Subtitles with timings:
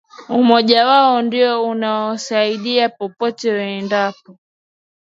[0.29, 4.37] Umoja wao ndio unaowasaidia popote waendapo